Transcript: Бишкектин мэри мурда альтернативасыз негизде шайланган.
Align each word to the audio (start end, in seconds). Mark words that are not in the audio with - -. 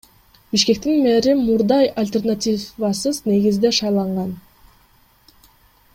Бишкектин 0.53 0.95
мэри 1.07 1.33
мурда 1.41 1.77
альтернативасыз 2.03 3.17
негизде 3.31 3.69
шайланган. 3.81 4.35